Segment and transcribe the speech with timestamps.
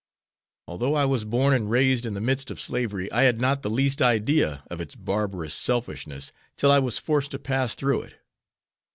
[0.67, 3.69] Although I was born and raised in the midst of slavery, I had not the
[3.69, 8.15] least idea of its barbarous selfishness till I was forced to pass through it.